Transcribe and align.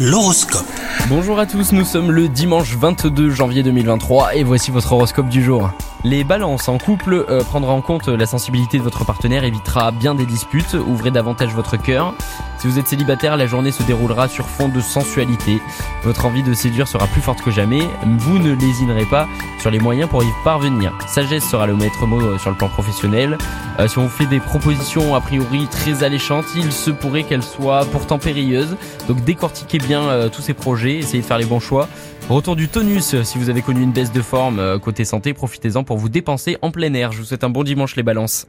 L'horoscope. 0.00 0.64
Bonjour 1.08 1.40
à 1.40 1.46
tous, 1.46 1.72
nous 1.72 1.84
sommes 1.84 2.12
le 2.12 2.28
dimanche 2.28 2.76
22 2.76 3.30
janvier 3.30 3.64
2023 3.64 4.36
et 4.36 4.44
voici 4.44 4.70
votre 4.70 4.92
horoscope 4.92 5.28
du 5.28 5.42
jour. 5.42 5.72
Les 6.04 6.22
balances 6.22 6.68
en 6.68 6.78
couple, 6.78 7.26
euh, 7.28 7.42
prendre 7.42 7.68
en 7.68 7.80
compte 7.80 8.06
la 8.06 8.24
sensibilité 8.24 8.78
de 8.78 8.84
votre 8.84 9.04
partenaire 9.04 9.42
évitera 9.42 9.90
bien 9.90 10.14
des 10.14 10.24
disputes, 10.24 10.74
ouvrez 10.74 11.10
davantage 11.10 11.52
votre 11.52 11.76
cœur. 11.76 12.14
Si 12.58 12.66
vous 12.66 12.78
êtes 12.80 12.88
célibataire, 12.88 13.36
la 13.36 13.46
journée 13.46 13.70
se 13.70 13.84
déroulera 13.84 14.26
sur 14.26 14.48
fond 14.48 14.68
de 14.68 14.80
sensualité. 14.80 15.60
Votre 16.02 16.26
envie 16.26 16.42
de 16.42 16.54
séduire 16.54 16.88
sera 16.88 17.06
plus 17.06 17.20
forte 17.20 17.40
que 17.40 17.52
jamais, 17.52 17.82
vous 18.18 18.38
ne 18.38 18.52
lésinerez 18.52 19.04
pas 19.04 19.28
sur 19.60 19.70
les 19.70 19.78
moyens 19.78 20.10
pour 20.10 20.24
y 20.24 20.26
parvenir. 20.42 20.92
Sagesse 21.06 21.48
sera 21.48 21.68
le 21.68 21.76
maître 21.76 22.04
mot 22.06 22.20
euh, 22.20 22.38
sur 22.38 22.50
le 22.50 22.56
plan 22.56 22.68
professionnel. 22.68 23.38
Euh, 23.78 23.86
si 23.86 23.98
on 23.98 24.02
vous 24.02 24.08
fait 24.08 24.26
des 24.26 24.40
propositions 24.40 25.14
a 25.14 25.20
priori 25.20 25.68
très 25.68 26.02
alléchantes, 26.02 26.46
il 26.56 26.72
se 26.72 26.90
pourrait 26.90 27.22
qu'elles 27.22 27.44
soient 27.44 27.84
pourtant 27.84 28.18
périlleuses. 28.18 28.76
Donc 29.06 29.22
décortiquez 29.22 29.78
bien 29.78 30.02
euh, 30.02 30.28
tous 30.28 30.42
ces 30.42 30.54
projets, 30.54 30.96
essayez 30.96 31.22
de 31.22 31.26
faire 31.26 31.38
les 31.38 31.46
bons 31.46 31.60
choix. 31.60 31.88
Retour 32.28 32.56
du 32.56 32.68
tonus, 32.68 33.22
si 33.22 33.38
vous 33.38 33.50
avez 33.50 33.62
connu 33.62 33.82
une 33.82 33.92
baisse 33.92 34.12
de 34.12 34.20
forme 34.20 34.78
côté 34.80 35.06
santé, 35.06 35.32
profitez-en 35.32 35.82
pour 35.84 35.96
vous 35.96 36.10
dépenser 36.10 36.58
en 36.60 36.70
plein 36.70 36.92
air. 36.92 37.12
Je 37.12 37.18
vous 37.18 37.24
souhaite 37.24 37.44
un 37.44 37.48
bon 37.50 37.62
dimanche 37.62 37.96
les 37.96 38.02
balances. 38.02 38.46